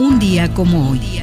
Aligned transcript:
Un 0.00 0.18
día 0.18 0.54
como 0.54 0.88
hoy, 0.88 1.20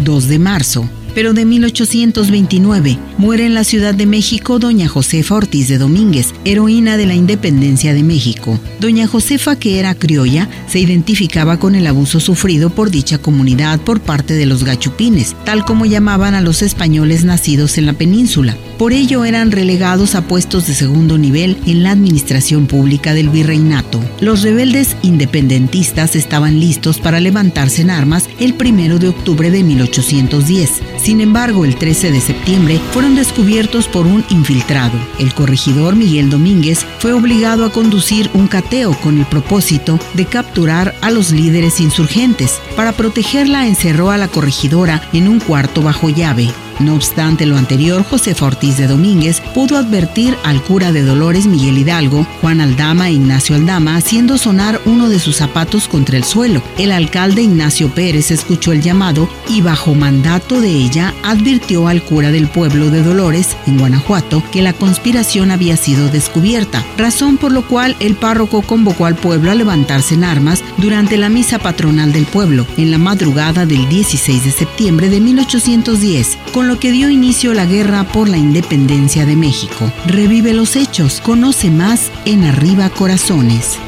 2 0.00 0.28
de 0.28 0.38
marzo, 0.38 0.86
pero 1.14 1.32
de 1.32 1.44
1829 1.44 2.98
muere 3.18 3.46
en 3.46 3.54
la 3.54 3.64
Ciudad 3.64 3.94
de 3.94 4.06
México 4.06 4.58
doña 4.58 4.88
Josefa 4.88 5.34
Ortiz 5.34 5.68
de 5.68 5.78
Domínguez, 5.78 6.34
heroína 6.44 6.96
de 6.96 7.06
la 7.06 7.14
independencia 7.14 7.94
de 7.94 8.02
México. 8.02 8.58
Doña 8.80 9.06
Josefa, 9.06 9.56
que 9.56 9.78
era 9.78 9.94
criolla, 9.94 10.48
se 10.68 10.78
identificaba 10.78 11.58
con 11.58 11.74
el 11.74 11.86
abuso 11.86 12.20
sufrido 12.20 12.70
por 12.70 12.90
dicha 12.90 13.18
comunidad 13.18 13.80
por 13.80 14.00
parte 14.00 14.34
de 14.34 14.46
los 14.46 14.64
gachupines, 14.64 15.34
tal 15.44 15.64
como 15.64 15.86
llamaban 15.86 16.34
a 16.34 16.40
los 16.40 16.62
españoles 16.62 17.24
nacidos 17.24 17.78
en 17.78 17.86
la 17.86 17.92
península. 17.92 18.56
Por 18.78 18.92
ello 18.92 19.24
eran 19.24 19.50
relegados 19.50 20.14
a 20.14 20.22
puestos 20.22 20.68
de 20.68 20.74
segundo 20.74 21.18
nivel 21.18 21.56
en 21.66 21.82
la 21.82 21.90
administración 21.90 22.66
pública 22.66 23.14
del 23.14 23.28
virreinato. 23.28 24.00
Los 24.20 24.42
rebeldes 24.42 24.96
independentistas 25.02 26.14
estaban 26.14 26.60
listos 26.60 26.98
para 26.98 27.20
levantarse 27.20 27.82
en 27.82 27.90
armas 27.90 28.28
el 28.38 28.54
primero 28.54 28.98
de 28.98 29.08
octubre 29.08 29.50
de 29.50 29.64
1810. 29.64 30.70
Sin 30.98 31.20
embargo, 31.20 31.64
el 31.64 31.76
13 31.76 32.12
de 32.12 32.20
septiembre 32.20 32.80
fueron 32.92 33.14
descubiertos 33.14 33.88
por 33.88 34.06
un 34.06 34.24
infiltrado. 34.28 34.98
El 35.18 35.32
corregidor 35.32 35.96
Miguel 35.96 36.28
Domínguez 36.30 36.84
fue 36.98 37.12
obligado 37.12 37.64
a 37.64 37.72
conducir 37.72 38.30
un 38.34 38.48
cateo 38.48 38.92
con 39.00 39.18
el 39.18 39.26
propósito 39.26 39.98
de 40.14 40.26
capturar 40.26 40.94
a 41.00 41.10
los 41.10 41.30
líderes 41.30 41.80
insurgentes. 41.80 42.60
Para 42.76 42.92
protegerla 42.92 43.66
encerró 43.66 44.10
a 44.10 44.18
la 44.18 44.28
corregidora 44.28 45.02
en 45.12 45.28
un 45.28 45.40
cuarto 45.40 45.82
bajo 45.82 46.10
llave. 46.10 46.52
No 46.80 46.94
obstante 46.94 47.44
lo 47.44 47.56
anterior, 47.56 48.04
Josefa 48.04 48.46
Ortiz 48.46 48.76
de 48.76 48.86
Domínguez 48.86 49.40
pudo 49.54 49.76
advertir 49.76 50.36
al 50.44 50.62
cura 50.62 50.92
de 50.92 51.02
Dolores 51.02 51.46
Miguel 51.46 51.78
Hidalgo, 51.78 52.26
Juan 52.40 52.60
Aldama 52.60 53.08
e 53.08 53.14
Ignacio 53.14 53.56
Aldama 53.56 53.96
haciendo 53.96 54.38
sonar 54.38 54.80
uno 54.84 55.08
de 55.08 55.18
sus 55.18 55.36
zapatos 55.36 55.88
contra 55.88 56.16
el 56.16 56.24
suelo. 56.24 56.62
El 56.78 56.92
alcalde 56.92 57.42
Ignacio 57.42 57.88
Pérez 57.88 58.30
escuchó 58.30 58.72
el 58.72 58.80
llamado 58.80 59.28
y 59.48 59.60
bajo 59.60 59.94
mandato 59.94 60.60
de 60.60 60.70
ella 60.70 61.14
advirtió 61.24 61.88
al 61.88 62.02
cura 62.02 62.30
del 62.30 62.48
pueblo 62.48 62.90
de 62.90 63.02
Dolores, 63.02 63.56
en 63.66 63.78
Guanajuato, 63.78 64.42
que 64.52 64.62
la 64.62 64.72
conspiración 64.72 65.50
había 65.50 65.76
sido 65.76 66.08
descubierta, 66.08 66.84
razón 66.96 67.38
por 67.38 67.50
lo 67.50 67.66
cual 67.66 67.96
el 67.98 68.14
párroco 68.14 68.62
convocó 68.62 69.06
al 69.06 69.16
pueblo 69.16 69.50
a 69.50 69.54
levantarse 69.54 70.14
en 70.14 70.24
armas 70.24 70.62
durante 70.76 71.16
la 71.16 71.28
misa 71.28 71.58
patronal 71.58 72.12
del 72.12 72.26
pueblo, 72.26 72.66
en 72.76 72.90
la 72.92 72.98
madrugada 72.98 73.66
del 73.66 73.88
16 73.88 74.44
de 74.44 74.52
septiembre 74.52 75.08
de 75.08 75.20
1810, 75.20 76.38
con 76.52 76.67
lo 76.68 76.78
que 76.78 76.92
dio 76.92 77.08
inicio 77.08 77.54
la 77.54 77.64
guerra 77.64 78.04
por 78.04 78.28
la 78.28 78.36
independencia 78.36 79.24
de 79.24 79.36
México. 79.36 79.90
Revive 80.06 80.52
los 80.52 80.76
hechos, 80.76 81.20
conoce 81.22 81.70
más 81.70 82.12
en 82.26 82.44
Arriba 82.44 82.90
Corazones. 82.90 83.78